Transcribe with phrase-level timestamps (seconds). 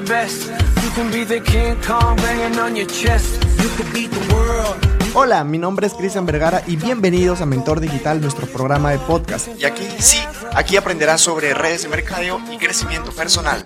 [0.00, 0.50] the best.
[0.82, 3.42] You can be the King Kong banging on your chest.
[3.62, 4.76] You could beat the world.
[5.14, 9.48] Hola, mi nombre es Cristian Vergara y bienvenidos a Mentor Digital, nuestro programa de podcast.
[9.58, 10.18] Y aquí sí,
[10.54, 13.64] aquí aprenderás sobre redes de mercadeo y crecimiento personal.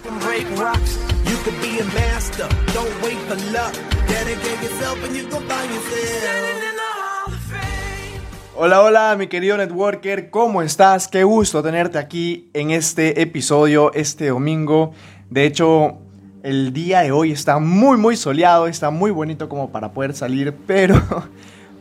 [8.54, 11.08] Hola, hola, mi querido networker, ¿cómo estás?
[11.08, 14.92] Qué gusto tenerte aquí en este episodio, este domingo.
[15.28, 15.98] De hecho,
[16.42, 20.54] el día de hoy está muy, muy soleado, está muy bonito como para poder salir,
[20.66, 21.00] pero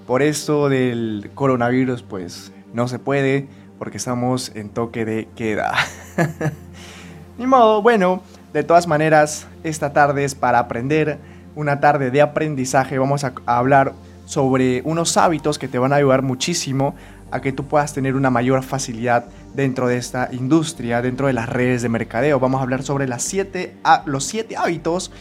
[0.07, 5.73] por esto del coronavirus, pues no se puede porque estamos en toque de queda.
[7.37, 11.17] Ni modo, bueno, de todas maneras, esta tarde es para aprender,
[11.55, 12.97] una tarde de aprendizaje.
[12.97, 13.93] Vamos a, hablar
[14.29, 16.93] sobre unos hábitos que te van a ayudar muchísimo
[17.31, 19.25] a que tú puedas tener una mayor facilidad
[19.55, 22.39] dentro de esta industria, dentro de las redes de mercadeo.
[22.39, 23.75] Vamos a hablar sobre las siete,
[24.05, 25.11] los siete hábitos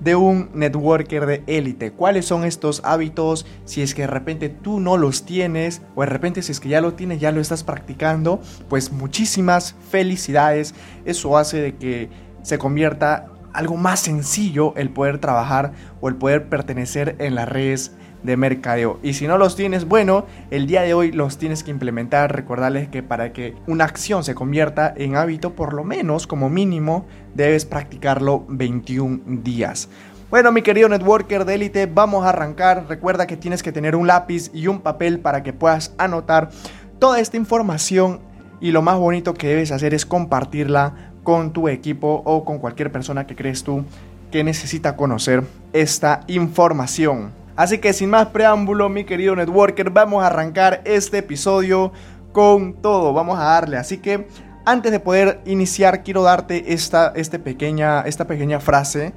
[0.00, 1.92] de un networker de élite.
[1.92, 3.46] ¿Cuáles son estos hábitos?
[3.64, 6.68] Si es que de repente tú no los tienes o de repente si es que
[6.68, 10.74] ya lo tienes, ya lo estás practicando, pues muchísimas felicidades.
[11.04, 12.10] Eso hace de que
[12.42, 17.92] se convierta algo más sencillo el poder trabajar o el poder pertenecer en las redes
[18.22, 18.98] de mercadeo.
[19.02, 22.34] Y si no los tienes, bueno, el día de hoy los tienes que implementar.
[22.34, 27.06] Recordarles que para que una acción se convierta en hábito, por lo menos como mínimo,
[27.34, 29.88] debes practicarlo 21 días.
[30.30, 32.86] Bueno, mi querido networker de élite, vamos a arrancar.
[32.88, 36.50] Recuerda que tienes que tener un lápiz y un papel para que puedas anotar
[36.98, 38.20] toda esta información
[38.60, 42.90] y lo más bonito que debes hacer es compartirla con tu equipo o con cualquier
[42.90, 43.84] persona que crees tú
[44.32, 47.32] que necesita conocer esta información.
[47.54, 51.92] Así que sin más preámbulo, mi querido networker, vamos a arrancar este episodio
[52.32, 53.12] con todo.
[53.12, 53.76] Vamos a darle.
[53.76, 54.26] Así que
[54.64, 59.12] antes de poder iniciar, quiero darte esta, este pequeña, esta pequeña frase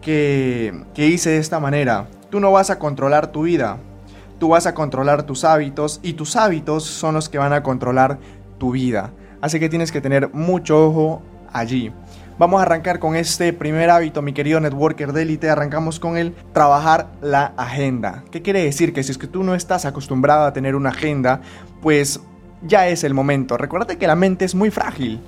[0.00, 2.08] que, que hice de esta manera.
[2.30, 3.76] Tú no vas a controlar tu vida.
[4.38, 8.18] Tú vas a controlar tus hábitos y tus hábitos son los que van a controlar
[8.58, 9.12] tu vida.
[9.42, 11.22] Así que tienes que tener mucho ojo
[11.58, 11.92] allí.
[12.38, 15.48] Vamos a arrancar con este primer hábito, mi querido networker de élite.
[15.48, 18.24] Arrancamos con el trabajar la agenda.
[18.30, 18.92] ¿Qué quiere decir?
[18.92, 21.40] Que si es que tú no estás acostumbrado a tener una agenda,
[21.80, 22.20] pues
[22.62, 23.56] ya es el momento.
[23.56, 25.20] Recuerda que la mente es muy frágil.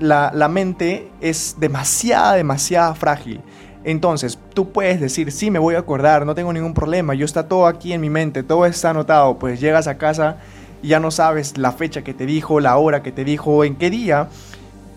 [0.00, 3.40] La- la mente es demasiada, demasiada frágil.
[3.84, 7.48] Entonces, tú puedes decir, sí, me voy a acordar, no tengo ningún problema, yo está
[7.48, 9.38] todo aquí en mi mente, todo está anotado.
[9.38, 10.38] Pues llegas a casa
[10.82, 13.76] y ya no sabes la fecha que te dijo, la hora que te dijo, en
[13.76, 14.28] qué día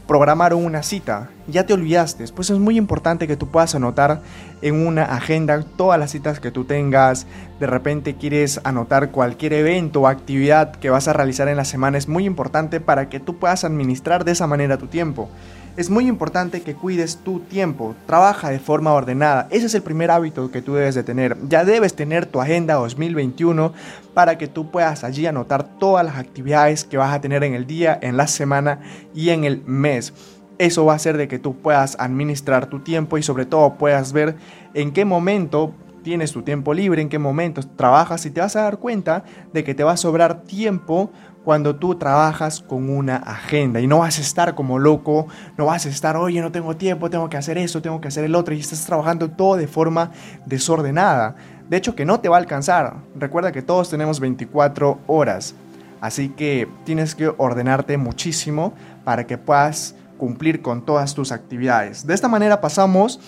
[0.07, 4.21] programaron una cita, ya te olvidaste, pues es muy importante que tú puedas anotar
[4.61, 7.27] en una agenda todas las citas que tú tengas,
[7.59, 11.97] de repente quieres anotar cualquier evento o actividad que vas a realizar en la semana,
[11.97, 15.29] es muy importante para que tú puedas administrar de esa manera tu tiempo.
[15.77, 19.47] Es muy importante que cuides tu tiempo, trabaja de forma ordenada.
[19.51, 21.37] Ese es el primer hábito que tú debes de tener.
[21.47, 23.73] Ya debes tener tu agenda 2021
[24.15, 27.67] para que tú puedas allí anotar todas las actividades que vas a tener en el
[27.67, 28.79] día, en la semana
[29.13, 30.13] y en el mes.
[30.57, 34.13] Eso va a hacer de que tú puedas administrar tu tiempo y sobre todo puedas
[34.13, 34.35] ver
[34.73, 38.63] en qué momento tienes tu tiempo libre, en qué momentos trabajas y te vas a
[38.63, 41.11] dar cuenta de que te va a sobrar tiempo
[41.47, 45.27] cuando tú trabajas con una agenda y no vas a estar como loco,
[45.57, 48.25] no vas a estar, oye, no tengo tiempo, tengo que hacer eso, tengo que hacer
[48.25, 50.11] el otro y estás trabajando todo de forma
[50.45, 51.37] desordenada.
[51.69, 52.95] De hecho, que no te va a alcanzar.
[53.15, 55.55] Recuerda que todos tenemos 24 horas.
[56.01, 58.73] Así que tienes que ordenarte muchísimo
[59.05, 62.05] para que puedas cumplir con todas tus actividades.
[62.05, 63.21] De esta manera pasamos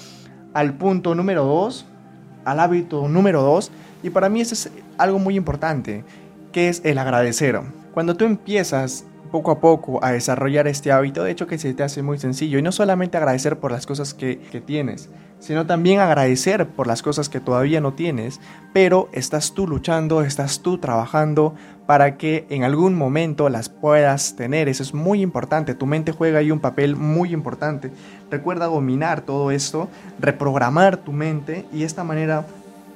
[0.53, 1.85] al punto número 2,
[2.43, 3.71] al hábito número 2,
[4.03, 6.03] y para mí eso es algo muy importante,
[6.51, 7.61] que es el agradecer.
[7.93, 11.83] Cuando tú empiezas poco a poco a desarrollar este hábito, de hecho que se te
[11.83, 15.99] hace muy sencillo, y no solamente agradecer por las cosas que, que tienes, sino también
[15.99, 18.39] agradecer por las cosas que todavía no tienes,
[18.73, 21.55] pero estás tú luchando, estás tú trabajando
[21.85, 24.69] para que en algún momento las puedas tener.
[24.69, 25.73] Eso es muy importante.
[25.73, 27.91] Tu mente juega ahí un papel muy importante.
[28.29, 32.45] Recuerda dominar todo esto, reprogramar tu mente y de esta manera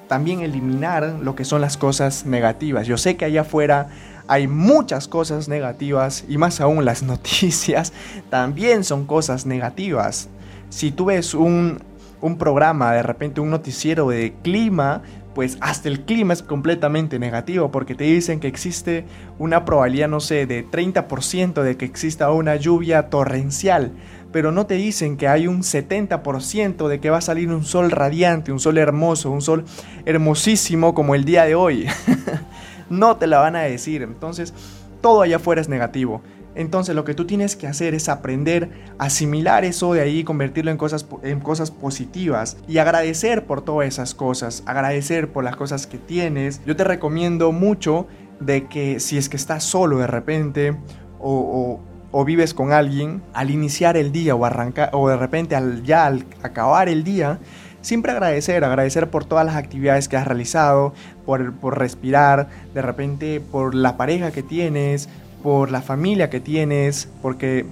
[0.07, 2.85] también eliminar lo que son las cosas negativas.
[2.85, 3.88] Yo sé que allá afuera
[4.27, 7.93] hay muchas cosas negativas y más aún las noticias
[8.29, 10.29] también son cosas negativas.
[10.69, 11.79] Si tú ves un,
[12.21, 15.01] un programa, de repente un noticiero de clima,
[15.33, 19.05] pues hasta el clima es completamente negativo porque te dicen que existe
[19.39, 23.91] una probabilidad, no sé, de 30% de que exista una lluvia torrencial,
[24.31, 27.91] pero no te dicen que hay un 70% de que va a salir un sol
[27.91, 29.65] radiante, un sol hermoso, un sol
[30.05, 31.87] hermosísimo como el día de hoy.
[32.93, 34.53] no te la van a decir, entonces
[35.01, 36.21] todo allá afuera es negativo.
[36.55, 38.69] Entonces lo que tú tienes que hacer es aprender
[38.99, 44.13] asimilar eso de ahí convertirlo en cosas, en cosas positivas y agradecer por todas esas
[44.13, 46.61] cosas, agradecer por las cosas que tienes.
[46.65, 48.07] Yo te recomiendo mucho
[48.39, 50.77] de que si es que estás solo de repente
[51.19, 51.79] o,
[52.11, 56.05] o, vives con alguien, al iniciar el día o arrancar o de repente al ya
[56.05, 57.39] al acabar el día,
[57.83, 60.94] siempre agradecer, agradecer por todas las actividades que has realizado,
[61.25, 65.07] por, por respirar, de repente por la pareja que tienes,
[65.44, 67.68] por la familia que tienes, porque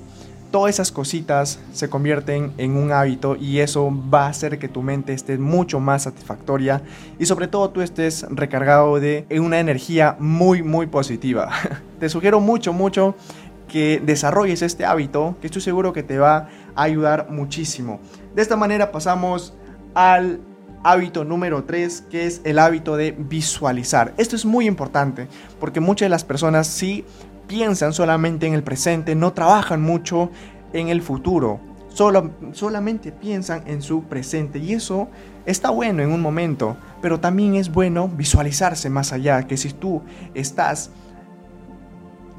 [0.52, 4.84] todas esas cositas se convierten en un hábito y eso va a hacer que tu
[4.84, 6.82] mente esté mucho más satisfactoria
[7.18, 11.50] y sobre todo tú estés recargado de una energía muy muy positiva.
[12.00, 13.16] te sugiero mucho mucho
[13.70, 18.02] que desarrolles este hábito que estoy seguro que te va a ayudar muchísimo.
[18.36, 19.54] De esta manera pasamos
[19.94, 20.40] al
[20.84, 24.14] hábito número 3 que es el hábito de visualizar.
[24.18, 25.28] Esto es muy importante
[25.60, 27.06] porque muchas de las personas sí
[27.48, 30.32] piensan solamente en el presente, no trabajan mucho
[30.74, 31.60] en el futuro,
[31.90, 35.10] solo, solamente piensan en su presente y eso
[35.46, 40.02] está bueno en un momento, pero también es bueno visualizarse más allá, que si tú
[40.34, 40.92] estás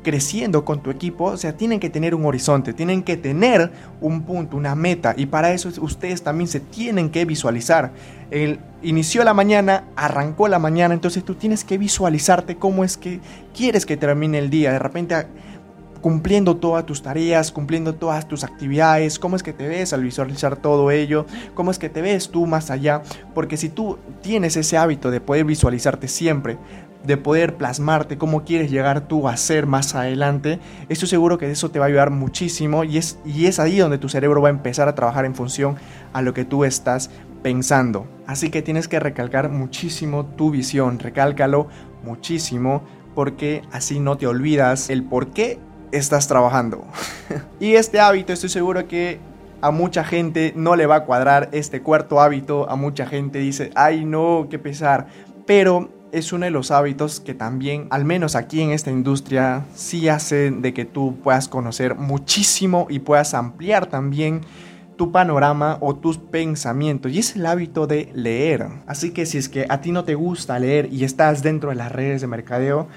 [0.03, 3.71] creciendo con tu equipo, o sea, tienen que tener un horizonte, tienen que tener
[4.01, 7.93] un punto, una meta, y para eso ustedes también se tienen que visualizar.
[8.31, 13.21] El, inició la mañana, arrancó la mañana, entonces tú tienes que visualizarte cómo es que
[13.57, 15.15] quieres que termine el día, de repente
[16.03, 20.57] cumpliendo todas tus tareas, cumpliendo todas tus actividades, cómo es que te ves al visualizar
[20.57, 23.03] todo ello, cómo es que te ves tú más allá,
[23.35, 26.59] porque si tú tienes ese hábito de poder visualizarte siempre,
[27.05, 30.59] de poder plasmarte cómo quieres llegar tú a ser más adelante,
[30.89, 33.99] estoy seguro que eso te va a ayudar muchísimo y es, y es ahí donde
[33.99, 35.77] tu cerebro va a empezar a trabajar en función
[36.13, 37.11] a lo que tú estás
[37.43, 38.07] pensando.
[38.27, 41.69] Así que tienes que recalcar muchísimo tu visión, recálcalo
[42.05, 42.83] muchísimo
[43.15, 45.59] porque así no te olvidas el por qué
[45.93, 46.85] estás trabajando.
[47.61, 49.21] y este hábito estoy seguro que
[49.61, 53.71] a mucha gente no le va a cuadrar este cuarto hábito, a mucha gente dice,
[53.77, 55.07] ay no, qué pesar,
[55.47, 60.09] pero es uno de los hábitos que también, al menos aquí en esta industria, sí
[60.09, 64.43] hace de que tú puedas conocer muchísimo y puedas ampliar también
[64.97, 68.67] tu panorama o tus pensamientos y es el hábito de leer.
[68.87, 71.77] Así que si es que a ti no te gusta leer y estás dentro de
[71.77, 72.89] las redes de mercadeo,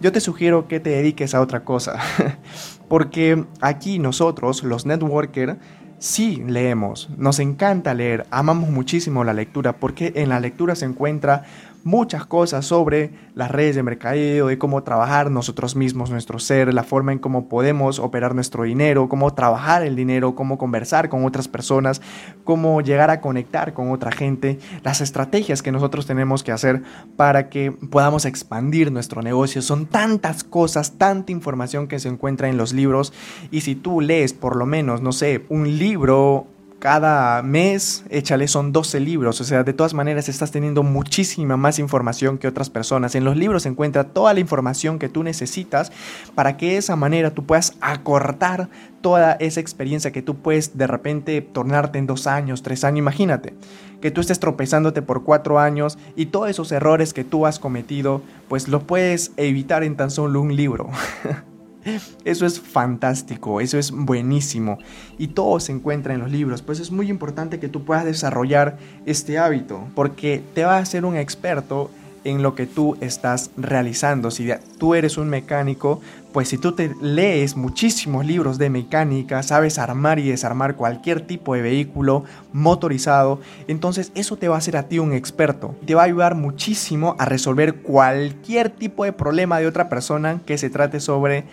[0.00, 1.98] yo te sugiero que te dediques a otra cosa.
[2.88, 5.56] Porque aquí nosotros, los networkers,
[5.98, 11.44] sí leemos, nos encanta leer, amamos muchísimo la lectura porque en la lectura se encuentra
[11.84, 16.82] muchas cosas sobre las redes de mercadeo, de cómo trabajar nosotros mismos, nuestro ser, la
[16.82, 21.46] forma en cómo podemos operar nuestro dinero, cómo trabajar el dinero, cómo conversar con otras
[21.46, 22.00] personas,
[22.42, 26.82] cómo llegar a conectar con otra gente, las estrategias que nosotros tenemos que hacer
[27.16, 29.60] para que podamos expandir nuestro negocio.
[29.60, 33.12] Son tantas cosas, tanta información que se encuentra en los libros
[33.50, 36.46] y si tú lees por lo menos, no sé, un libro
[36.78, 39.40] cada mes, échale, son 12 libros.
[39.40, 43.14] O sea, de todas maneras estás teniendo muchísima más información que otras personas.
[43.14, 45.92] En los libros se encuentra toda la información que tú necesitas
[46.34, 48.68] para que de esa manera tú puedas acortar
[49.00, 52.98] toda esa experiencia que tú puedes de repente tornarte en dos años, tres años.
[52.98, 53.54] Imagínate
[54.00, 58.22] que tú estés tropezándote por cuatro años y todos esos errores que tú has cometido,
[58.48, 60.90] pues lo puedes evitar en tan solo un libro.
[62.24, 64.78] Eso es fantástico, eso es buenísimo.
[65.18, 66.62] Y todo se encuentra en los libros.
[66.62, 71.04] Pues es muy importante que tú puedas desarrollar este hábito, porque te va a hacer
[71.04, 71.90] un experto
[72.24, 74.30] en lo que tú estás realizando.
[74.30, 74.48] Si
[74.78, 76.00] tú eres un mecánico,
[76.32, 81.54] pues si tú te lees muchísimos libros de mecánica, sabes armar y desarmar cualquier tipo
[81.54, 85.76] de vehículo motorizado, entonces eso te va a hacer a ti un experto.
[85.86, 90.58] Te va a ayudar muchísimo a resolver cualquier tipo de problema de otra persona que
[90.58, 91.44] se trate sobre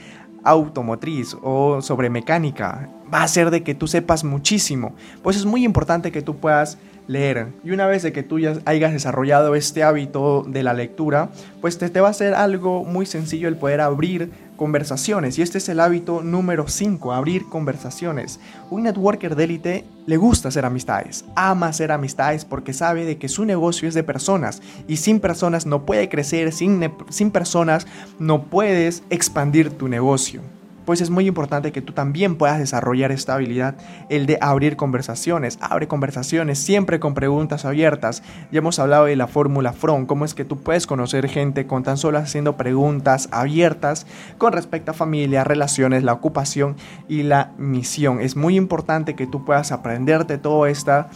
[0.43, 3.00] automotriz o sobre mecánica.
[3.13, 4.93] Va a ser de que tú sepas muchísimo.
[5.21, 6.77] Pues es muy importante que tú puedas
[7.07, 7.47] leer.
[7.63, 11.77] Y una vez de que tú ya hayas desarrollado este hábito de la lectura, pues
[11.77, 15.37] te, te va a ser algo muy sencillo el poder abrir conversaciones.
[15.37, 18.39] Y este es el hábito número 5, abrir conversaciones.
[18.69, 23.27] Un networker de élite le gusta hacer amistades, ama hacer amistades porque sabe de que
[23.27, 27.87] su negocio es de personas y sin personas no puede crecer, sin, sin personas
[28.19, 30.41] no puedes expandir tu negocio
[30.85, 33.75] pues es muy importante que tú también puedas desarrollar esta habilidad,
[34.09, 35.57] el de abrir conversaciones.
[35.61, 38.23] Abre conversaciones siempre con preguntas abiertas.
[38.51, 41.83] Ya hemos hablado de la fórmula FROM, cómo es que tú puedes conocer gente con
[41.83, 44.05] tan solo haciendo preguntas abiertas
[44.37, 46.75] con respecto a familia, relaciones, la ocupación
[47.07, 48.21] y la misión.
[48.21, 51.09] Es muy importante que tú puedas aprenderte toda esta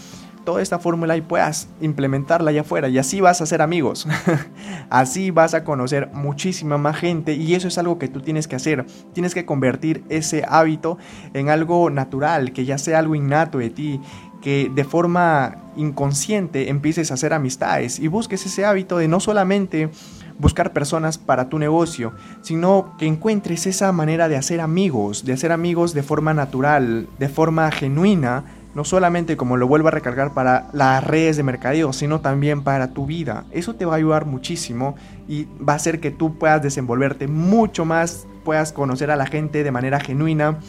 [0.46, 4.08] toda esta fórmula y puedas implementarla allá afuera y así vas a ser amigos.
[4.90, 8.56] así vas a conocer muchísima más gente y eso es algo que tú tienes que
[8.56, 8.86] hacer.
[9.14, 10.98] Tienes que convertir ese hábito
[11.34, 14.00] en algo natural, que ya sea algo innato de ti,
[14.42, 19.90] que de forma inconsciente empieces a hacer amistades y busques ese hábito de no solamente
[20.38, 25.52] buscar personas para tu negocio, sino que encuentres esa manera de hacer amigos, de hacer
[25.52, 28.44] amigos de forma natural, de forma genuina,
[28.75, 32.94] no solamente como lo vuelvo a recargar para las redes de mercadeo, sino también para
[32.94, 33.46] tu vida.
[33.51, 34.96] Eso te va a ayudar muchísimo
[35.27, 39.63] y va a hacer que tú puedas desenvolverte mucho más, puedas conocer a la gente
[39.63, 40.60] de manera genuina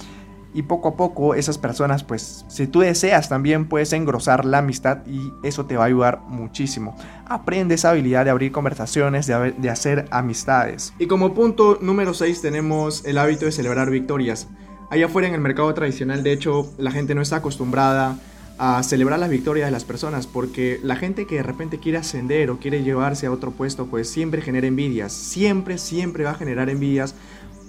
[0.55, 5.07] y poco a poco esas personas, pues si tú deseas también puedes engrosar la amistad
[5.07, 6.97] y eso te va a ayudar muchísimo.
[7.27, 10.95] Aprende esa habilidad de abrir conversaciones, de, de hacer amistades.
[10.99, 14.49] Y como punto número 6 tenemos el hábito de celebrar victorias.
[14.89, 18.19] Allá afuera en el mercado tradicional, de hecho, la gente no está acostumbrada
[18.59, 22.51] a celebrar las victorias de las personas porque la gente que de repente quiere ascender
[22.51, 26.71] o quiere llevarse a otro puesto pues siempre genera envidias, siempre, siempre va a generar
[26.71, 27.15] envidias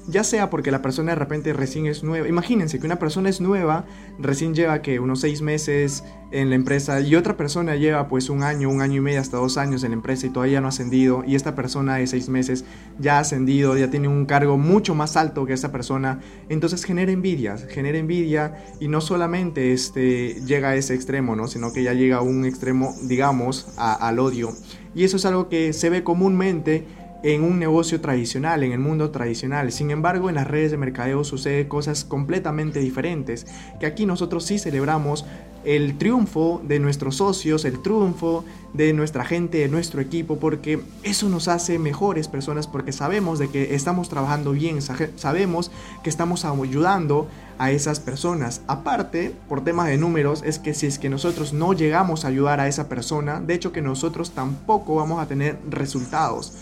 [0.08, 2.28] ya sea porque la persona de repente recién es nueva.
[2.28, 3.86] Imagínense que una persona es nueva,
[4.18, 8.44] recién lleva que unos seis meses en la empresa y otra persona lleva pues un
[8.44, 10.70] año, un año y medio, hasta dos años en la empresa y todavía no ha
[10.70, 12.66] ascendido y esta persona de seis meses
[13.00, 16.20] ya ha ascendido, ya tiene un cargo mucho más alto que esa persona.
[16.50, 21.48] Entonces genera envidia, genera envidia y no solamente este, llega a ese extremo, ¿no?
[21.48, 24.54] sino que ya llega a un extremo, digamos, al odio.
[24.96, 26.86] Y eso es algo que se ve comúnmente
[27.34, 29.74] en un negocio tradicional, en el mundo tradicional.
[29.74, 33.46] Sin embargo, en las redes de mercadeo sucede cosas completamente diferentes,
[33.82, 35.26] que aquí nosotros sí celebramos
[35.66, 41.28] el triunfo de nuestros socios, el triunfo de nuestra gente, de nuestro equipo, porque eso
[41.28, 45.70] nos hace mejores personas, porque sabemos de que estamos trabajando bien, sabemos
[46.06, 48.62] que estamos ayudando a esas personas.
[48.68, 52.62] Aparte, por temas de números, es que si es que nosotros no llegamos a ayudar
[52.62, 56.54] a esa persona, de hecho que nosotros tampoco vamos a tener resultados.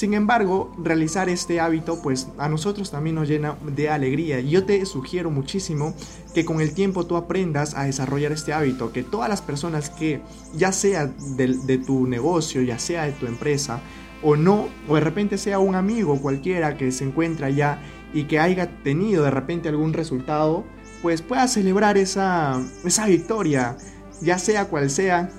[0.00, 4.40] Sin embargo, realizar este hábito pues a nosotros también nos llena de alegría.
[4.40, 5.92] Y yo te sugiero muchísimo
[6.32, 10.22] que con el tiempo tú aprendas a desarrollar este hábito, que todas las personas que
[10.56, 13.82] ya sea de, tu negocio, ya sea de tu empresa
[14.22, 17.82] o no, o de repente sea un amigo cualquiera que se encuentra allá
[18.14, 20.64] y que haya tenido de repente algún resultado,
[21.02, 23.76] pues pueda celebrar esa, esa victoria,
[24.22, 25.30] ya sea cual sea,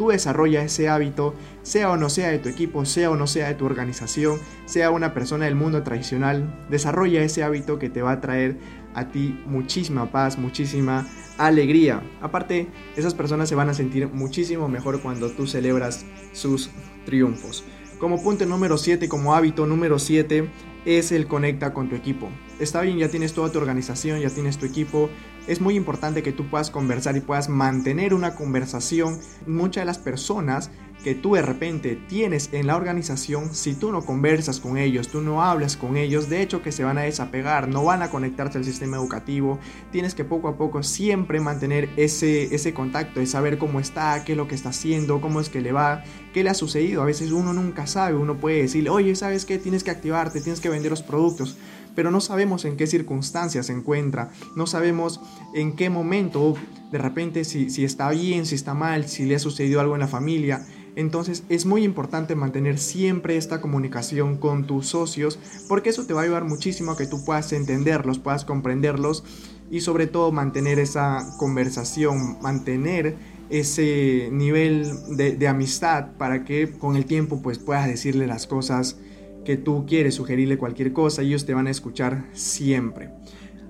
[0.00, 3.48] tú desarrolla ese hábito, sea o no sea de tu equipo, sea o no sea
[3.48, 8.12] de tu organización, sea una persona del mundo tradicional, desarrolla ese hábito que te va
[8.12, 8.56] a traer
[8.94, 12.02] a ti muchísima paz, muchísima alegría.
[12.22, 16.70] Aparte, esas personas se van a sentir muchísimo mejor cuando tú celebras sus
[17.04, 17.62] triunfos.
[17.98, 20.48] Como punto número 7, como hábito número 7,
[20.86, 22.30] es el conecta con tu equipo.
[22.58, 25.10] Está bien, ya tienes toda tu organización, ya tienes tu equipo,
[25.50, 29.18] es muy importante que tú puedas conversar y puedas mantener una conversación.
[29.48, 30.70] Muchas de las personas
[31.02, 35.22] que tú de repente tienes en la organización, si tú no conversas con ellos, tú
[35.22, 38.58] no hablas con ellos, de hecho que se van a desapegar, no van a conectarse
[38.58, 39.58] al sistema educativo,
[39.90, 44.32] tienes que poco a poco siempre mantener ese, ese contacto de saber cómo está, qué
[44.32, 47.02] es lo que está haciendo, cómo es que le va, qué le ha sucedido.
[47.02, 49.58] A veces uno nunca sabe, uno puede decirle, oye, ¿sabes qué?
[49.58, 51.56] Tienes que activarte, tienes que vender los productos
[52.00, 55.20] pero no sabemos en qué circunstancias se encuentra, no sabemos
[55.52, 56.54] en qué momento,
[56.90, 60.00] de repente si, si está bien, si está mal, si le ha sucedido algo en
[60.00, 60.66] la familia.
[60.96, 65.38] Entonces es muy importante mantener siempre esta comunicación con tus socios
[65.68, 69.22] porque eso te va a ayudar muchísimo a que tú puedas entenderlos, puedas comprenderlos
[69.70, 73.14] y sobre todo mantener esa conversación, mantener
[73.50, 78.96] ese nivel de, de amistad para que con el tiempo pues puedas decirle las cosas
[79.44, 83.10] que tú quieres sugerirle cualquier cosa, ellos te van a escuchar siempre.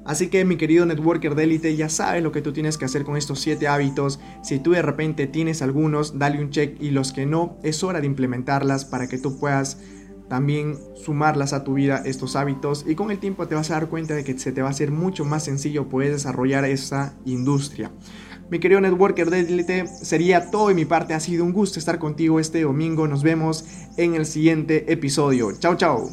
[0.05, 3.05] Así que mi querido networker de élite, ya sabes lo que tú tienes que hacer
[3.05, 4.19] con estos 7 hábitos.
[4.43, 8.01] Si tú de repente tienes algunos, dale un check y los que no, es hora
[8.01, 9.79] de implementarlas para que tú puedas
[10.29, 13.89] también sumarlas a tu vida estos hábitos y con el tiempo te vas a dar
[13.89, 17.91] cuenta de que se te va a hacer mucho más sencillo poder desarrollar esa industria.
[18.51, 21.15] Mi querido networker de élite, sería todo de mi parte.
[21.15, 23.07] Ha sido un gusto estar contigo este domingo.
[23.07, 23.65] Nos vemos
[23.97, 25.53] en el siguiente episodio.
[25.53, 26.11] Chao, chao.